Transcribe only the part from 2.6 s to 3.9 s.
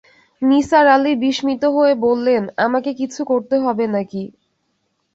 আমাকে কিছু করতে হবে